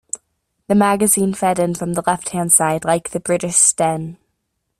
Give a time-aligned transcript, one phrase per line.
[0.67, 4.17] The magazine fed in from the left hand side like the British Sten.